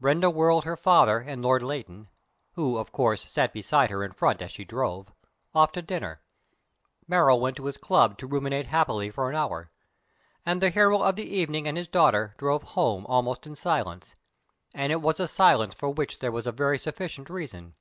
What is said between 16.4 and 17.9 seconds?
a very sufficient reason.